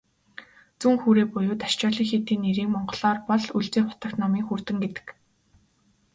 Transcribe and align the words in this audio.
Зүүн 0.79 0.95
хүрээ 1.01 1.25
буюу 1.31 1.55
"Дашчойлин" 1.61 2.09
хийдийн 2.09 2.41
нэрийг 2.45 2.69
монголоор 2.73 3.17
бол 3.29 3.43
"Өлзий 3.57 3.83
хутагт 3.85 4.15
номын 4.19 4.43
хүрдэн" 4.47 4.77
гэдэг. 4.83 5.07